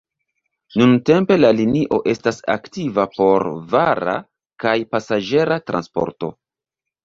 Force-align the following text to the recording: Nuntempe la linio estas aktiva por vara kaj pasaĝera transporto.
Nuntempe 0.81 1.37
la 1.41 1.51
linio 1.57 1.99
estas 2.15 2.41
aktiva 2.55 3.07
por 3.19 3.47
vara 3.77 4.19
kaj 4.67 4.77
pasaĝera 4.97 5.63
transporto. 5.71 6.35